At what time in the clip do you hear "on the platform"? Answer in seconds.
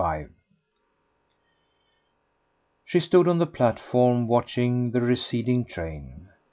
3.27-4.27